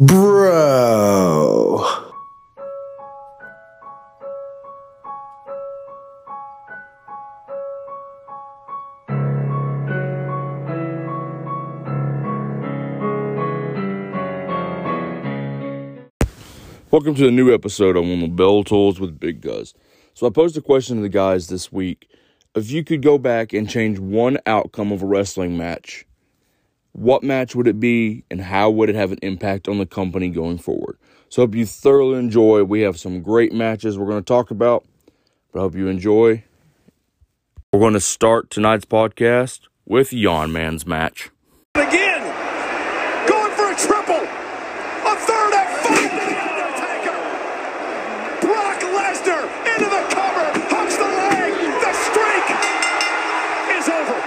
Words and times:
Bro. 0.00 1.86
Welcome 16.90 17.14
to 17.14 17.28
a 17.28 17.30
new 17.30 17.54
episode 17.54 17.96
on 17.96 18.20
the 18.20 18.26
Bell 18.26 18.64
Tolls 18.64 18.98
with 18.98 19.20
Big 19.20 19.42
Cuz. 19.42 19.74
So 20.14 20.26
I 20.26 20.30
posed 20.30 20.56
a 20.56 20.60
question 20.60 20.96
to 20.96 21.02
the 21.02 21.08
guys 21.08 21.46
this 21.46 21.70
week. 21.70 22.08
If 22.56 22.68
you 22.72 22.82
could 22.82 23.00
go 23.00 23.16
back 23.16 23.52
and 23.52 23.70
change 23.70 24.00
one 24.00 24.38
outcome 24.44 24.90
of 24.90 25.04
a 25.04 25.06
wrestling 25.06 25.56
match, 25.56 26.04
what 26.94 27.22
match 27.24 27.54
would 27.56 27.66
it 27.66 27.80
be 27.80 28.24
and 28.30 28.40
how 28.40 28.70
would 28.70 28.88
it 28.88 28.94
have 28.94 29.10
an 29.10 29.18
impact 29.20 29.68
on 29.68 29.78
the 29.78 29.86
company 29.86 30.30
going 30.30 30.58
forward? 30.58 30.96
So 31.28 31.42
hope 31.42 31.56
you 31.56 31.66
thoroughly 31.66 32.18
enjoy. 32.20 32.62
We 32.62 32.82
have 32.82 32.98
some 32.98 33.20
great 33.20 33.52
matches 33.52 33.98
we're 33.98 34.06
going 34.06 34.22
to 34.22 34.24
talk 34.24 34.52
about, 34.52 34.86
but 35.52 35.58
I 35.58 35.62
hope 35.62 35.74
you 35.74 35.88
enjoy. 35.88 36.44
We're 37.72 37.80
going 37.80 37.94
to 37.94 38.00
start 38.00 38.48
tonight's 38.48 38.84
podcast 38.84 39.62
with 39.84 40.12
Yawn 40.12 40.52
Man's 40.52 40.86
match. 40.86 41.30
Again, 41.74 42.22
going 43.26 43.50
for 43.52 43.72
a 43.72 43.74
triple. 43.74 44.14
A 44.14 45.16
third 45.18 45.52
and 45.52 45.68
final 45.82 46.08
for 46.08 46.30
The 46.30 46.38
Undertaker. 46.46 47.18
Brock 48.46 48.78
Lesnar 48.94 49.42
into 49.74 49.90
the 49.90 50.06
cover. 50.14 50.46
Hooks 50.70 50.96
the 50.96 51.10
leg. 51.10 51.58
The 51.82 51.92
streak 52.06 52.46
is 53.76 53.88
over. 53.88 54.22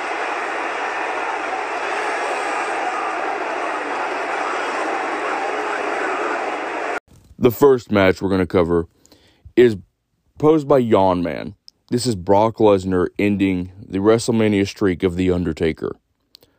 The 7.47 7.51
first 7.51 7.93
match 7.93 8.21
we're 8.21 8.27
going 8.27 8.41
to 8.41 8.45
cover 8.45 8.89
is 9.55 9.77
posed 10.37 10.67
by 10.67 10.79
Yawn 10.79 11.23
Man. 11.23 11.55
This 11.89 12.05
is 12.05 12.17
Brock 12.17 12.57
Lesnar 12.57 13.07
ending 13.17 13.71
the 13.79 13.99
WrestleMania 13.99 14.67
streak 14.67 15.01
of 15.01 15.15
The 15.15 15.31
Undertaker. 15.31 15.95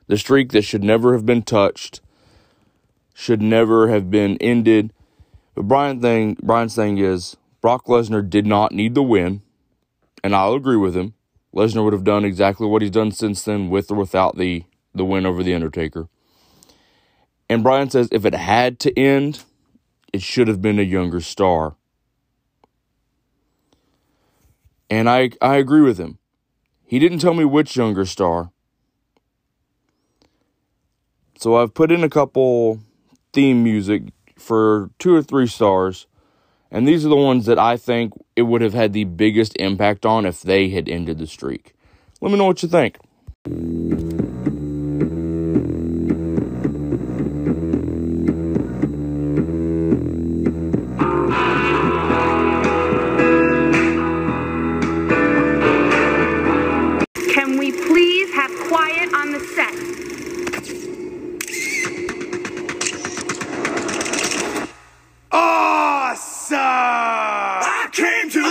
The 0.07 0.17
streak 0.17 0.53
that 0.53 0.63
should 0.63 0.83
never 0.83 1.13
have 1.13 1.27
been 1.27 1.43
touched, 1.43 2.01
should 3.13 3.43
never 3.43 3.89
have 3.91 4.11
been 4.11 4.39
ended. 4.39 4.95
But 5.55 5.69
Brian 5.69 6.01
thing, 6.01 6.39
Brian's 6.43 6.75
thing 6.75 6.97
is 6.97 7.37
Brock 7.61 7.85
Lesnar 7.85 8.27
did 8.27 8.47
not 8.47 8.73
need 8.73 8.95
the 8.95 9.03
win, 9.03 9.43
and 10.25 10.35
I'll 10.35 10.55
agree 10.55 10.79
with 10.79 10.97
him. 10.97 11.13
Lesnar 11.55 11.85
would 11.85 11.93
have 11.93 12.03
done 12.03 12.25
exactly 12.25 12.67
what 12.67 12.81
he's 12.81 12.91
done 12.91 13.13
since 13.13 13.43
then, 13.43 13.69
with 13.69 13.91
or 13.91 13.97
without 13.97 14.39
the 14.39 14.65
the 14.95 15.05
win 15.05 15.27
over 15.27 15.43
the 15.43 15.55
Undertaker. 15.55 16.09
And 17.51 17.63
Brian 17.63 17.91
says 17.91 18.09
if 18.11 18.25
it 18.25 18.35
had 18.35 18.79
to 18.79 18.99
end, 18.99 19.45
it 20.13 20.23
should 20.23 20.49
have 20.49 20.63
been 20.63 20.79
a 20.79 20.83
younger 20.83 21.21
star. 21.21 21.77
And 24.91 25.09
I 25.09 25.31
I 25.41 25.57
agree 25.57 25.83
with 25.83 25.99
him. 25.99 26.19
He 26.87 26.99
didn't 26.99 27.19
tell 27.19 27.35
me 27.35 27.45
which 27.45 27.77
younger 27.77 28.07
star. 28.07 28.51
So 31.39 31.57
I've 31.57 31.75
put 31.75 31.93
in 31.93 32.03
a 32.03 32.09
couple 32.09 32.81
theme 33.33 33.63
music 33.63 34.05
for 34.37 34.91
two 34.99 35.15
or 35.15 35.23
three 35.23 35.47
stars. 35.47 36.07
And 36.71 36.87
these 36.87 37.05
are 37.07 37.09
the 37.09 37.17
ones 37.17 37.47
that 37.47 37.59
I 37.59 37.77
think 37.77 38.13
it 38.37 38.43
would 38.43 38.61
have 38.61 38.75
had 38.75 38.93
the 38.93 39.05
biggest 39.05 39.57
impact 39.57 40.05
on 40.05 40.27
if 40.27 40.43
they 40.43 40.71
had 40.71 40.89
ended 40.89 41.19
the 41.19 41.27
streak. 41.27 41.75
Let 42.21 42.33
me 42.33 42.39
know 42.39 42.47
what 42.47 42.63
you 42.63 42.69
think. 42.69 42.99
Came 67.99 68.31
to 68.31 68.48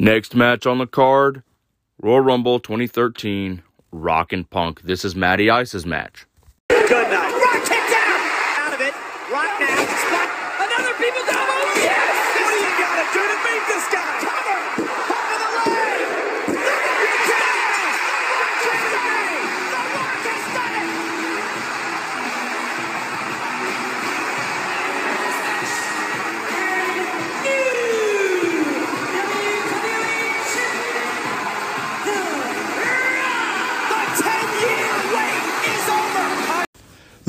Next 0.00 0.34
match 0.34 0.64
on 0.64 0.78
the 0.78 0.86
card 0.86 1.42
Royal 2.00 2.20
Rumble 2.20 2.58
2013 2.58 3.62
Rock 3.92 4.32
and 4.32 4.48
Punk. 4.48 4.80
This 4.80 5.04
is 5.04 5.14
Matty 5.14 5.50
Ice's 5.50 5.84
match. 5.84 6.24
Good 6.70 6.88
night. 6.88 7.32
Right 7.36 7.60
kick 7.68 7.84
down. 7.84 8.20
Out 8.64 8.72
of 8.72 8.80
it. 8.80 8.94
Right 9.30 9.60
now. 9.60 9.76
Spot. 9.76 10.28
Another 10.56 10.96
people 10.96 11.20
down. 11.28 11.44
Oh, 11.44 11.72
yes. 11.76 12.16
What 12.40 12.48
do 12.48 12.64
you 12.64 12.72
got 12.80 12.96
to 12.96 13.04
do 13.12 13.20
to 13.28 13.36
beat 13.44 13.64
this 13.68 13.92
guy? 13.92 14.29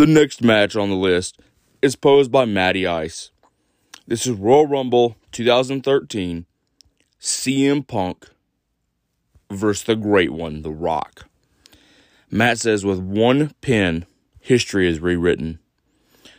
The 0.02 0.08
next 0.08 0.44
match 0.44 0.76
on 0.76 0.90
the 0.90 0.96
list 0.96 1.40
is 1.80 1.96
posed 1.96 2.32
by 2.32 2.46
Matty 2.46 2.88
Ice. 2.88 3.30
This 4.08 4.26
is 4.26 4.32
Royal 4.32 4.66
Rumble 4.66 5.16
2013 5.32 6.48
CM 7.20 7.86
Punk 7.86 8.28
versus 9.52 9.84
the 9.84 9.96
great 9.96 10.32
one, 10.32 10.64
The 10.64 10.72
Rock. 10.72 11.28
Matt 12.32 12.58
says 12.58 12.84
with 12.84 12.98
one 12.98 13.54
pin, 13.62 14.08
history 14.40 14.90
is 14.90 15.00
rewritten. 15.00 15.60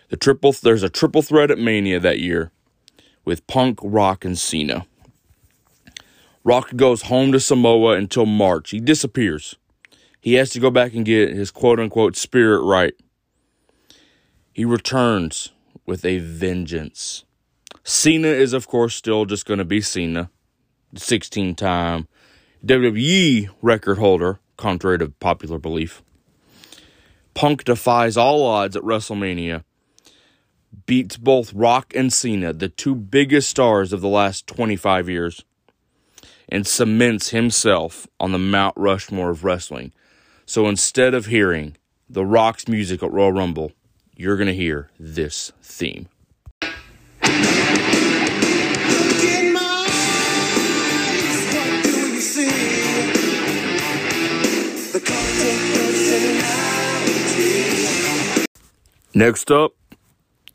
The 0.09 0.17
triple 0.17 0.51
there's 0.51 0.83
a 0.83 0.89
triple 0.89 1.23
threat 1.23 1.53
at 1.53 1.59
Mania 1.61 2.01
that 2.01 2.19
year 2.19 2.51
with 3.25 3.47
Punk, 3.47 3.79
Rock, 3.81 4.25
and 4.25 4.37
Cena. 4.37 4.87
Rock 6.43 6.75
goes 6.75 7.03
home 7.03 7.31
to 7.31 7.39
Samoa 7.39 7.93
until 7.93 8.27
March. 8.27 8.71
He 8.71 8.81
disappears. 8.81 9.55
He 10.21 10.35
has 10.35 10.51
to 10.51 10.59
go 10.59 10.73
back 10.73 10.95
and 10.95 11.05
get 11.05 11.33
his 11.33 11.53
quote 11.53 11.79
unquote 11.79 12.17
spirit 12.17 12.63
right. 12.63 12.95
He 14.53 14.65
returns 14.65 15.53
with 15.87 16.05
a 16.05 16.19
vengeance. 16.19 17.25
Cena 17.85 18.29
is, 18.29 18.53
of 18.53 18.69
course, 18.69 18.95
still 18.95 19.25
just 19.25 19.47
going 19.47 19.59
to 19.59 19.65
be 19.65 19.81
Cena, 19.81 20.31
16 20.95 21.55
time 21.55 22.07
WWE 22.65 23.49
record 23.63 23.99
holder, 23.99 24.41
contrary 24.57 24.99
to 24.99 25.09
popular 25.09 25.59
belief. 25.59 26.03
Punk 27.35 27.65
defies 27.65 28.17
all 28.17 28.45
odds 28.45 28.77
at 28.77 28.83
WrestleMania, 28.83 29.65
beats 30.87 31.17
both 31.17 31.55
Rock 31.55 31.95
and 31.97 32.13
Cena, 32.13 32.53
the 32.53 32.69
two 32.69 32.95
biggest 32.95 33.49
stars 33.49 33.93
of 33.93 34.01
the 34.03 34.09
last 34.09 34.47
25 34.47 35.09
years, 35.09 35.45
and 36.49 36.67
cements 36.67 37.31
himself 37.31 38.07
on 38.21 38.33
the 38.33 38.39
Mount 38.39 38.77
Rushmore 38.77 39.31
of 39.31 39.45
wrestling. 39.45 39.93
So 40.45 40.69
instead 40.69 41.15
of 41.15 41.27
hearing 41.27 41.77
The 42.09 42.27
Rock's 42.27 42.69
music 42.69 43.03
at 43.03 43.11
Royal 43.11 43.33
Rumble, 43.33 43.73
you're 44.17 44.37
going 44.37 44.49
to 44.49 44.55
hear 44.55 44.91
this 44.99 45.53
theme. 45.63 46.09
In 46.63 46.71
my 49.53 49.87
eyes, 49.89 51.55
what 51.55 51.85
do 51.85 52.13
you 52.13 52.21
see? 52.21 52.49
The 54.93 55.01
cult 55.01 55.21
of 55.21 55.75
personality. 55.75 58.47
Next 59.15 59.51
up 59.51 59.73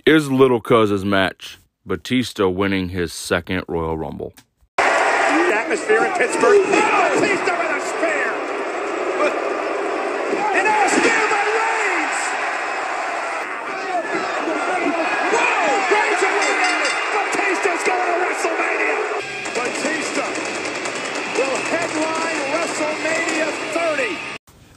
is 0.05 0.31
Little 0.31 0.61
Cuz's 0.61 1.03
match. 1.03 1.57
Batista 1.85 2.47
winning 2.49 2.89
his 2.89 3.11
second 3.13 3.63
Royal 3.67 3.97
Rumble. 3.97 4.33
Atmosphere 4.77 6.05
in 6.05 6.11
Pittsburgh. 6.13 6.61
Oh, 6.65 7.19
Batista 7.19 7.55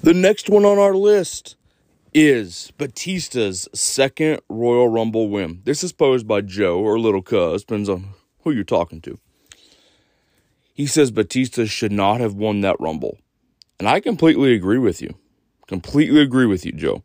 The 0.02 0.14
next 0.14 0.48
one 0.48 0.64
on 0.64 0.78
our 0.78 0.94
list 0.94 1.56
is 2.14 2.72
Batista's 2.78 3.68
second 3.74 4.40
Royal 4.48 4.88
Rumble 4.88 5.28
win. 5.28 5.60
This 5.64 5.84
is 5.84 5.92
posed 5.92 6.26
by 6.26 6.40
Joe 6.40 6.78
or 6.78 6.98
Little 6.98 7.20
Cuz, 7.20 7.64
depends 7.64 7.86
on 7.90 8.14
who 8.42 8.50
you're 8.50 8.64
talking 8.64 9.02
to. 9.02 9.18
He 10.72 10.86
says 10.86 11.10
Batista 11.10 11.66
should 11.66 11.92
not 11.92 12.20
have 12.20 12.32
won 12.32 12.62
that 12.62 12.80
Rumble. 12.80 13.18
And 13.78 13.86
I 13.86 14.00
completely 14.00 14.54
agree 14.54 14.78
with 14.78 15.02
you. 15.02 15.16
Completely 15.66 16.22
agree 16.22 16.46
with 16.46 16.64
you, 16.64 16.72
Joe. 16.72 17.02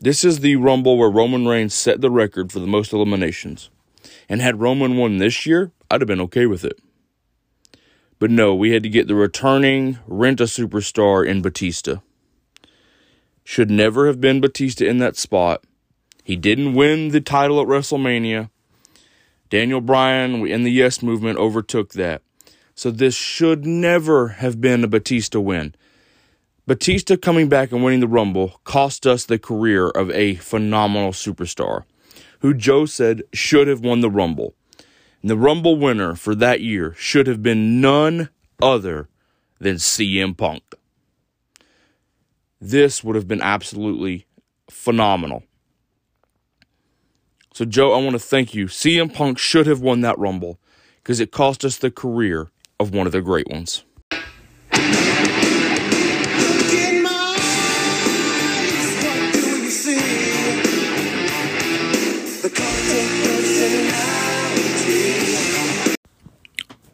This 0.00 0.24
is 0.24 0.40
the 0.40 0.56
Rumble 0.56 0.96
where 0.96 1.10
Roman 1.10 1.46
Reigns 1.46 1.74
set 1.74 2.00
the 2.00 2.10
record 2.10 2.50
for 2.50 2.58
the 2.58 2.66
most 2.66 2.94
eliminations. 2.94 3.68
And 4.30 4.40
had 4.40 4.60
Roman 4.60 4.96
won 4.96 5.18
this 5.18 5.44
year, 5.44 5.72
I'd 5.90 6.00
have 6.00 6.08
been 6.08 6.22
okay 6.22 6.46
with 6.46 6.64
it. 6.64 6.80
But 8.18 8.30
no, 8.30 8.54
we 8.54 8.70
had 8.70 8.82
to 8.82 8.88
get 8.88 9.06
the 9.06 9.14
returning 9.14 9.98
rent 10.06 10.40
a 10.40 10.44
superstar 10.44 11.26
in 11.26 11.40
Batista. 11.40 11.96
Should 13.44 13.70
never 13.70 14.06
have 14.06 14.20
been 14.20 14.40
Batista 14.40 14.84
in 14.84 14.98
that 14.98 15.16
spot. 15.16 15.64
He 16.24 16.36
didn't 16.36 16.74
win 16.74 17.08
the 17.08 17.20
title 17.20 17.60
at 17.60 17.68
WrestleMania. 17.68 18.50
Daniel 19.50 19.80
Bryan 19.80 20.46
in 20.46 20.64
the 20.64 20.70
Yes 20.70 21.02
movement 21.02 21.38
overtook 21.38 21.92
that. 21.92 22.22
So 22.74 22.90
this 22.90 23.14
should 23.14 23.64
never 23.64 24.28
have 24.28 24.60
been 24.60 24.84
a 24.84 24.88
Batista 24.88 25.40
win. 25.40 25.74
Batista 26.66 27.16
coming 27.16 27.48
back 27.48 27.72
and 27.72 27.82
winning 27.82 28.00
the 28.00 28.06
Rumble 28.06 28.60
cost 28.64 29.06
us 29.06 29.24
the 29.24 29.38
career 29.38 29.88
of 29.88 30.10
a 30.10 30.34
phenomenal 30.34 31.12
superstar, 31.12 31.84
who 32.40 32.52
Joe 32.52 32.84
said 32.84 33.22
should 33.32 33.68
have 33.68 33.80
won 33.80 34.00
the 34.00 34.10
Rumble. 34.10 34.54
And 35.22 35.30
the 35.30 35.36
Rumble 35.36 35.76
winner 35.76 36.14
for 36.14 36.34
that 36.34 36.60
year 36.60 36.94
should 36.96 37.26
have 37.26 37.42
been 37.42 37.80
none 37.80 38.28
other 38.62 39.08
than 39.58 39.76
CM 39.76 40.36
Punk. 40.36 40.62
This 42.60 43.02
would 43.02 43.16
have 43.16 43.28
been 43.28 43.42
absolutely 43.42 44.26
phenomenal. 44.70 45.44
So, 47.54 47.64
Joe, 47.64 47.92
I 47.92 48.02
want 48.02 48.12
to 48.12 48.20
thank 48.20 48.54
you. 48.54 48.66
CM 48.66 49.12
Punk 49.12 49.38
should 49.38 49.66
have 49.66 49.80
won 49.80 50.00
that 50.02 50.18
Rumble 50.18 50.60
because 51.02 51.18
it 51.18 51.32
cost 51.32 51.64
us 51.64 51.76
the 51.76 51.90
career 51.90 52.50
of 52.78 52.94
one 52.94 53.06
of 53.06 53.12
the 53.12 53.22
great 53.22 53.48
ones. 53.48 53.84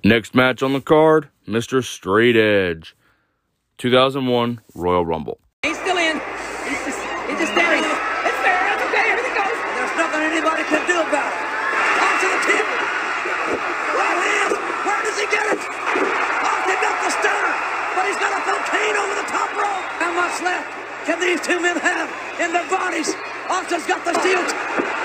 Next 0.04 0.34
match 0.34 0.62
on 0.62 0.74
the 0.74 0.82
card 0.82 1.30
Mr. 1.48 1.82
Straight 1.82 2.36
Edge, 2.36 2.94
2001 3.78 4.60
Royal 4.74 5.04
Rumble. 5.06 5.40
He's 5.64 5.80
still 5.80 5.96
in. 5.96 6.20
He's 6.68 6.76
just, 6.84 7.00
he's 7.24 7.40
just 7.40 7.54
there. 7.56 7.72
He's, 7.72 7.88
it's 7.88 8.40
fair. 8.44 8.60
It's 8.68 8.84
okay. 8.84 9.16
Everything 9.16 9.32
goes. 9.32 9.56
There's 9.72 9.96
nothing 9.96 10.22
anybody 10.28 10.64
can 10.68 10.84
do 10.84 11.00
about 11.00 11.32
it. 11.32 11.40
Onto 12.04 12.28
the 12.36 12.40
table. 12.44 12.76
Right 13.96 14.20
hand. 14.28 14.52
Where 14.84 15.00
does 15.08 15.16
he 15.16 15.26
get 15.32 15.46
it? 15.56 15.60
Oh, 15.64 16.52
Austin 16.52 16.78
got 16.84 16.96
the 17.00 17.10
stunner, 17.16 17.52
but 17.96 18.04
he's 18.04 18.20
got 18.20 18.32
a 18.36 18.40
throw 18.44 18.60
Kane 18.76 18.96
over 19.00 19.14
the 19.16 19.28
top 19.32 19.50
rope. 19.56 19.88
How 20.04 20.12
much 20.12 20.36
left 20.44 20.68
can 21.08 21.16
these 21.16 21.40
two 21.40 21.56
men 21.64 21.80
have 21.80 22.12
in 22.44 22.52
their 22.52 22.68
bodies? 22.68 23.16
Austin's 23.48 23.88
got 23.88 24.04
the 24.04 24.12
shield. 24.20 25.03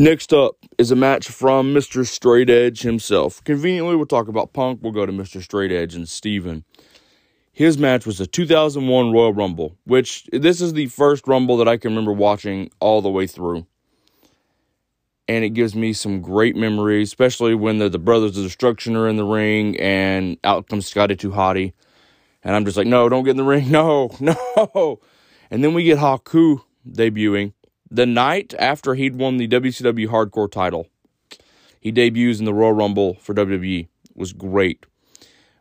Next 0.00 0.32
up 0.32 0.56
is 0.78 0.90
a 0.90 0.96
match 0.96 1.28
from 1.28 1.74
Mr. 1.74 2.06
Straight 2.06 2.48
Edge 2.48 2.80
himself. 2.80 3.44
Conveniently, 3.44 3.96
we'll 3.96 4.06
talk 4.06 4.28
about 4.28 4.54
Punk. 4.54 4.78
We'll 4.80 4.92
go 4.92 5.04
to 5.04 5.12
Mr. 5.12 5.42
Straight 5.42 5.70
Edge 5.70 5.94
and 5.94 6.08
Steven. 6.08 6.64
His 7.52 7.76
match 7.76 8.06
was 8.06 8.16
the 8.16 8.26
2001 8.26 9.12
Royal 9.12 9.34
Rumble, 9.34 9.76
which 9.84 10.24
this 10.32 10.62
is 10.62 10.72
the 10.72 10.86
first 10.86 11.28
Rumble 11.28 11.58
that 11.58 11.68
I 11.68 11.76
can 11.76 11.90
remember 11.90 12.14
watching 12.14 12.70
all 12.80 13.02
the 13.02 13.10
way 13.10 13.26
through. 13.26 13.66
And 15.30 15.44
it 15.44 15.50
gives 15.50 15.76
me 15.76 15.92
some 15.92 16.22
great 16.22 16.56
memories, 16.56 17.10
especially 17.10 17.54
when 17.54 17.78
the, 17.78 17.88
the 17.88 18.00
Brothers 18.00 18.36
of 18.36 18.42
Destruction 18.42 18.96
are 18.96 19.08
in 19.08 19.14
the 19.14 19.24
ring 19.24 19.78
and 19.78 20.36
out 20.42 20.68
comes 20.68 20.88
Scotty 20.88 21.14
Too 21.14 21.30
Hottie. 21.30 21.72
And 22.42 22.56
I'm 22.56 22.64
just 22.64 22.76
like, 22.76 22.88
no, 22.88 23.08
don't 23.08 23.22
get 23.22 23.30
in 23.30 23.36
the 23.36 23.44
ring. 23.44 23.70
No, 23.70 24.10
no. 24.18 24.98
And 25.48 25.62
then 25.62 25.72
we 25.72 25.84
get 25.84 25.98
Haku 25.98 26.62
debuting 26.84 27.52
the 27.88 28.06
night 28.06 28.54
after 28.58 28.96
he'd 28.96 29.14
won 29.14 29.36
the 29.36 29.46
WCW 29.46 30.08
Hardcore 30.08 30.50
title. 30.50 30.88
He 31.80 31.92
debuts 31.92 32.40
in 32.40 32.44
the 32.44 32.52
Royal 32.52 32.72
Rumble 32.72 33.14
for 33.14 33.32
WWE. 33.32 33.82
It 33.82 34.16
was 34.16 34.32
great. 34.32 34.84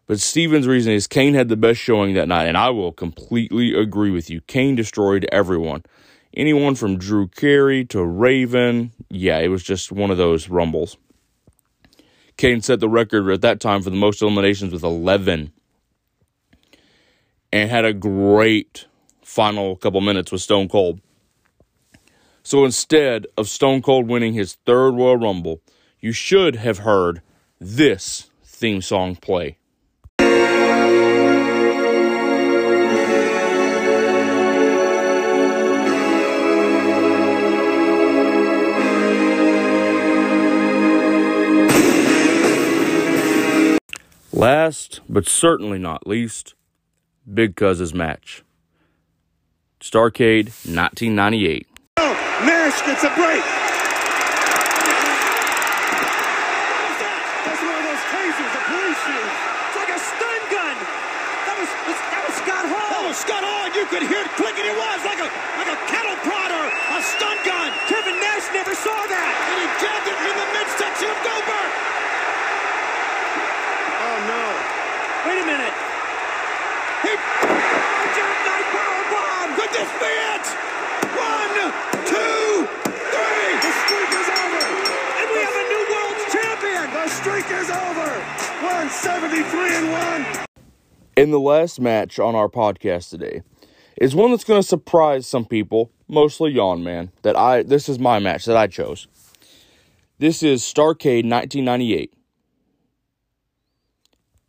But 0.08 0.20
Steven's 0.20 0.66
reason 0.66 0.94
is 0.94 1.06
Kane 1.06 1.36
had 1.36 1.48
the 1.48 1.56
best 1.56 1.80
showing 1.80 2.16
that 2.16 2.28
night, 2.28 2.46
and 2.46 2.58
I 2.58 2.72
will 2.72 2.92
completely 2.92 3.80
agree 3.80 4.10
with 4.10 4.32
you. 4.32 4.42
Kane 4.42 4.76
destroyed 4.76 5.28
everyone. 5.32 5.84
Anyone 6.36 6.76
from 6.76 6.98
Drew 6.98 7.28
Carey 7.28 7.86
to 7.86 8.04
Raven. 8.06 8.92
Yeah, 9.10 9.40
it 9.40 9.48
was 9.48 9.64
just 9.64 9.92
one 9.92 10.12
of 10.12 10.18
those 10.18 10.50
Rumbles. 10.50 10.98
Kane 12.38 12.62
set 12.62 12.80
the 12.80 12.88
record 12.88 13.30
at 13.30 13.42
that 13.42 13.60
time 13.60 13.82
for 13.82 13.90
the 13.90 13.96
most 13.96 14.22
eliminations 14.22 14.72
with 14.72 14.84
11. 14.84 15.52
And 17.52 17.70
had 17.70 17.84
a 17.84 17.94
great 17.94 18.86
final 19.24 19.76
couple 19.76 20.02
minutes 20.02 20.32
with 20.32 20.42
Stone 20.42 20.70
Cold. 20.70 21.02
So 22.44 22.64
instead 22.64 23.28
of 23.38 23.50
Stone 23.50 23.82
Cold 23.82 24.08
winning 24.08 24.34
his 24.34 24.56
third 24.66 24.92
Royal 24.92 25.18
Rumble, 25.18 25.62
you 26.00 26.12
should 26.12 26.56
have 26.56 26.80
heard 26.80 27.22
this 27.60 28.30
theme 28.44 28.82
song 28.82 29.16
play. 29.16 29.58
Last, 44.40 45.02
but 45.12 45.28
certainly 45.28 45.76
not 45.76 46.08
least, 46.08 46.56
Big 47.28 47.58
Cuz's 47.60 47.94
match. 47.94 48.46
Starcade 49.84 50.56
1998. 50.64 51.68
Nash 52.48 52.80
gets 52.88 53.04
a 53.04 53.12
break. 53.20 53.44
That's 57.44 57.60
one 57.68 57.76
of 57.76 57.84
those 57.84 58.00
tasers, 58.16 58.54
a 58.56 58.64
blue 58.72 58.92
shoe. 59.04 59.28
It's 59.28 59.76
like 59.76 59.92
a 59.92 60.00
stun 60.00 60.42
gun. 60.56 60.76
That 61.44 61.60
was 61.60 61.68
that 62.08 62.24
was 62.24 62.36
Scott 62.40 62.64
Hall. 62.64 62.96
That 62.96 63.04
was 63.12 63.20
Scott 63.20 63.44
Hall. 63.44 63.68
You 63.76 63.84
could 63.92 64.08
hear 64.08 64.24
it 64.24 64.32
clicking. 64.40 64.64
It 64.64 64.72
was 64.80 65.04
like 65.04 65.20
a 65.20 65.28
like 65.60 65.68
a 65.68 65.76
cattle 65.92 66.16
prod 66.24 66.48
or 66.56 66.64
a 66.96 67.04
stun 67.04 67.36
gun. 67.44 67.76
Kevin 67.92 68.16
Nash 68.24 68.48
never 68.56 68.72
saw 68.72 68.96
that. 69.04 69.32
And 69.52 69.56
he 69.60 69.68
jabbed 69.84 70.08
it 70.08 70.16
in 70.16 70.32
the 70.32 70.48
midsection 70.56 71.12
of 71.12 71.20
Goldberg. 71.28 71.72
Oh 74.00 74.18
no. 74.32 74.44
Wait 75.28 75.44
a 75.44 75.46
minute. 75.46 75.76
He 77.04 77.12
Jackknife 78.16 78.68
power 78.72 79.04
bomb. 79.12 79.50
could 79.60 79.72
this 79.76 79.92
be 80.00 80.08
it? 80.08 80.46
One, 81.20 81.56
two, 82.08 82.64
three. 82.88 83.52
The 83.60 83.72
streak 83.84 84.12
is 84.16 84.30
over. 84.40 84.64
And 85.20 85.28
we 85.36 85.40
have 85.44 85.52
a 85.52 85.66
new 85.68 85.84
world 85.92 86.16
champion. 86.32 86.88
The 86.96 87.09
streak 87.22 87.46
is 87.52 87.70
over. 87.70 88.10
173 88.64 89.76
and 89.76 89.92
one. 89.92 90.46
in 91.18 91.32
the 91.32 91.40
last 91.40 91.82
match 91.82 92.18
on 92.18 92.34
our 92.34 92.48
podcast 92.48 93.10
today 93.10 93.42
is 94.00 94.16
one 94.16 94.32
that's 94.32 94.46
going 94.46 94.62
to 94.62 94.68
surprise 94.68 95.28
some 95.28 95.44
people, 95.44 95.92
mostly 96.08 96.52
Yawn 96.52 96.82
Man. 96.82 97.12
That 97.24 97.36
I 97.36 97.64
this 97.64 97.90
is 97.90 98.00
my 98.00 98.20
match 98.20 98.46
that 98.46 98.56
I 98.56 98.68
chose. 98.68 99.08
This 100.18 100.42
is 100.42 100.62
Starcade 100.62 101.30
1998. 101.30 102.14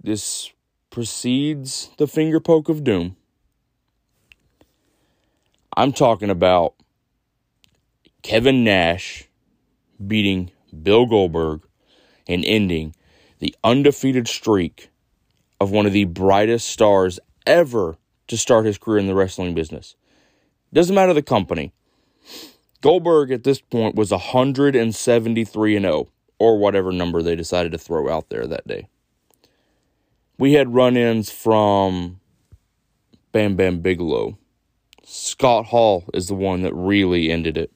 This 0.02 0.52
precedes 0.90 1.90
the 1.98 2.06
finger 2.06 2.38
poke 2.38 2.68
of 2.68 2.84
doom. 2.84 3.16
I'm 5.76 5.92
talking 5.92 6.30
about 6.30 6.74
Kevin 8.22 8.62
Nash 8.62 9.28
beating 10.04 10.52
Bill 10.82 11.06
Goldberg 11.06 11.62
and 12.30 12.44
ending 12.44 12.94
the 13.40 13.54
undefeated 13.64 14.28
streak 14.28 14.90
of 15.60 15.70
one 15.70 15.86
of 15.86 15.92
the 15.92 16.04
brightest 16.04 16.68
stars 16.68 17.18
ever 17.46 17.96
to 18.28 18.36
start 18.36 18.64
his 18.64 18.78
career 18.78 18.98
in 18.98 19.06
the 19.06 19.14
wrestling 19.14 19.54
business. 19.54 19.96
Doesn't 20.72 20.94
matter 20.94 21.12
the 21.12 21.22
company. 21.22 21.72
Goldberg 22.80 23.30
at 23.32 23.44
this 23.44 23.60
point 23.60 23.96
was 23.96 24.10
173 24.10 25.76
and 25.76 25.84
0 25.84 26.08
or 26.38 26.58
whatever 26.58 26.92
number 26.92 27.22
they 27.22 27.36
decided 27.36 27.72
to 27.72 27.78
throw 27.78 28.08
out 28.08 28.30
there 28.30 28.46
that 28.46 28.66
day. 28.66 28.86
We 30.38 30.54
had 30.54 30.74
run-ins 30.74 31.30
from 31.30 32.20
Bam 33.32 33.56
Bam 33.56 33.80
Bigelow. 33.80 34.38
Scott 35.04 35.66
Hall 35.66 36.04
is 36.14 36.28
the 36.28 36.34
one 36.34 36.62
that 36.62 36.74
really 36.74 37.30
ended 37.30 37.58
it. 37.58 37.70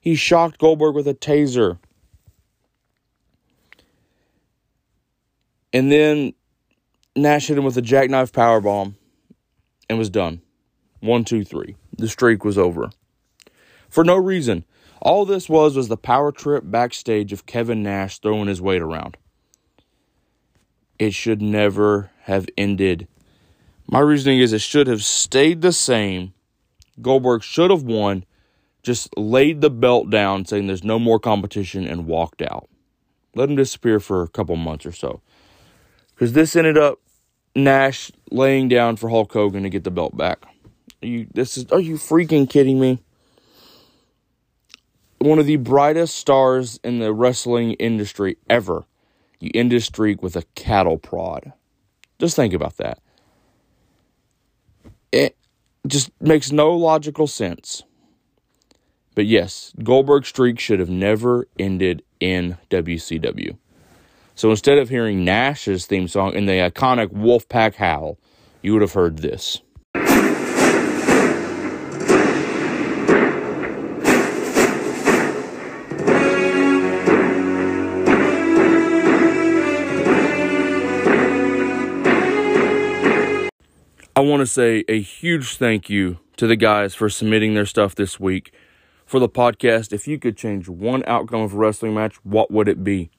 He 0.00 0.14
shocked 0.14 0.58
Goldberg 0.58 0.94
with 0.94 1.08
a 1.08 1.14
taser. 1.14 1.78
And 5.72 5.92
then 5.92 6.32
Nash 7.14 7.48
hit 7.48 7.58
him 7.58 7.64
with 7.64 7.76
a 7.76 7.82
jackknife 7.82 8.32
power 8.32 8.60
bomb 8.60 8.96
and 9.88 9.98
was 9.98 10.10
done. 10.10 10.40
One, 11.00 11.24
two, 11.24 11.44
three. 11.44 11.76
The 11.96 12.08
streak 12.08 12.44
was 12.44 12.58
over. 12.58 12.90
For 13.88 14.04
no 14.04 14.16
reason. 14.16 14.64
All 15.00 15.24
this 15.24 15.48
was 15.48 15.76
was 15.76 15.88
the 15.88 15.96
power 15.96 16.32
trip 16.32 16.64
backstage 16.66 17.32
of 17.32 17.46
Kevin 17.46 17.82
Nash 17.82 18.18
throwing 18.18 18.48
his 18.48 18.60
weight 18.60 18.82
around. 18.82 19.16
It 20.98 21.14
should 21.14 21.40
never 21.40 22.10
have 22.22 22.48
ended. 22.56 23.06
My 23.86 24.00
reasoning 24.00 24.40
is 24.40 24.52
it 24.52 24.60
should 24.60 24.88
have 24.88 25.04
stayed 25.04 25.62
the 25.62 25.72
same. 25.72 26.34
Goldberg 27.00 27.44
should 27.44 27.70
have 27.70 27.84
won, 27.84 28.24
just 28.82 29.16
laid 29.16 29.60
the 29.60 29.70
belt 29.70 30.10
down, 30.10 30.44
saying 30.44 30.66
there's 30.66 30.82
no 30.82 30.98
more 30.98 31.20
competition, 31.20 31.86
and 31.86 32.06
walked 32.06 32.42
out. 32.42 32.68
Let 33.36 33.48
him 33.48 33.56
disappear 33.56 34.00
for 34.00 34.22
a 34.22 34.28
couple 34.28 34.56
months 34.56 34.84
or 34.84 34.92
so. 34.92 35.20
Because 36.18 36.32
this 36.32 36.56
ended 36.56 36.76
up 36.76 36.98
Nash 37.54 38.10
laying 38.32 38.66
down 38.66 38.96
for 38.96 39.08
Hulk 39.08 39.32
Hogan 39.32 39.62
to 39.62 39.70
get 39.70 39.84
the 39.84 39.90
belt 39.92 40.16
back. 40.16 40.44
Are 41.00 41.06
you 41.06 41.28
this 41.32 41.56
is 41.56 41.66
are 41.70 41.78
you 41.78 41.94
freaking 41.94 42.50
kidding 42.50 42.80
me? 42.80 43.00
One 45.18 45.38
of 45.38 45.46
the 45.46 45.56
brightest 45.56 46.16
stars 46.16 46.80
in 46.82 46.98
the 46.98 47.12
wrestling 47.12 47.74
industry 47.74 48.36
ever. 48.50 48.84
You 49.38 49.52
end 49.54 49.70
his 49.70 49.84
streak 49.84 50.20
with 50.20 50.34
a 50.34 50.42
cattle 50.56 50.98
prod. 50.98 51.52
Just 52.18 52.34
think 52.34 52.52
about 52.52 52.78
that. 52.78 52.98
It 55.12 55.36
just 55.86 56.10
makes 56.20 56.50
no 56.50 56.74
logical 56.74 57.28
sense. 57.28 57.84
But 59.14 59.26
yes, 59.26 59.72
Goldberg's 59.84 60.28
streak 60.28 60.58
should 60.58 60.80
have 60.80 60.90
never 60.90 61.46
ended 61.60 62.02
in 62.18 62.58
WCW. 62.70 63.56
So 64.38 64.50
instead 64.50 64.78
of 64.78 64.88
hearing 64.88 65.24
Nash's 65.24 65.86
theme 65.86 66.06
song 66.06 66.34
in 66.34 66.46
the 66.46 66.52
iconic 66.52 67.08
Wolfpack 67.08 67.74
howl, 67.74 68.20
you 68.62 68.72
would 68.72 68.82
have 68.82 68.92
heard 68.92 69.18
this. 69.18 69.60
I 84.14 84.20
want 84.20 84.38
to 84.42 84.46
say 84.46 84.84
a 84.86 85.00
huge 85.00 85.56
thank 85.56 85.90
you 85.90 86.20
to 86.36 86.46
the 86.46 86.54
guys 86.54 86.94
for 86.94 87.08
submitting 87.08 87.54
their 87.54 87.66
stuff 87.66 87.96
this 87.96 88.20
week 88.20 88.54
for 89.04 89.18
the 89.18 89.28
podcast. 89.28 89.92
If 89.92 90.06
you 90.06 90.16
could 90.16 90.36
change 90.36 90.68
one 90.68 91.02
outcome 91.08 91.40
of 91.40 91.54
a 91.54 91.56
wrestling 91.56 91.94
match, 91.94 92.24
what 92.24 92.52
would 92.52 92.68
it 92.68 92.84
be? 92.84 93.10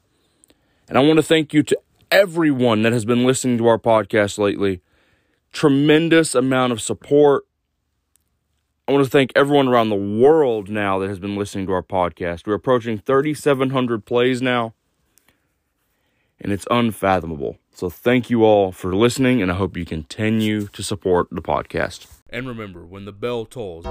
And 0.90 0.98
I 0.98 1.02
want 1.02 1.18
to 1.18 1.24
thank 1.24 1.54
you 1.54 1.62
to 1.64 1.80
everyone 2.10 2.82
that 2.82 2.92
has 2.94 3.06
been 3.06 3.24
listening 3.24 3.60
to 3.60 3.68
our 3.68 3.78
podcast 3.78 4.40
lately. 4.40 4.82
Tremendous 5.54 6.34
amount 6.34 6.74
of 6.74 6.82
support. 6.82 7.46
I 8.88 8.92
want 8.92 9.06
to 9.06 9.10
thank 9.10 9.32
everyone 9.36 9.68
around 9.68 9.90
the 9.90 9.96
world 9.96 10.68
now 10.68 10.98
that 10.98 11.08
has 11.08 11.20
been 11.20 11.36
listening 11.36 11.68
to 11.68 11.74
our 11.74 11.84
podcast. 11.84 12.48
We're 12.48 12.56
approaching 12.56 12.98
3,700 12.98 14.04
plays 14.04 14.42
now, 14.42 14.74
and 16.42 16.52
it's 16.52 16.66
unfathomable. 16.72 17.60
So, 17.72 17.92
thank 17.92 18.32
you 18.32 18.44
all 18.44 18.72
for 18.72 18.96
listening, 18.96 19.44
and 19.44 19.52
I 19.52 19.56
hope 19.56 19.78
you 19.78 19.86
continue 19.86 20.68
to 20.70 20.82
support 20.82 21.28
the 21.30 21.42
podcast. 21.42 22.08
And 22.32 22.48
remember, 22.48 22.84
when 22.84 23.06
the 23.06 23.12
bell 23.12 23.46
tolls, 23.46 23.84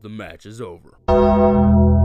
the 0.00 0.08
match 0.08 0.46
is 0.46 0.62
over. 0.62 2.00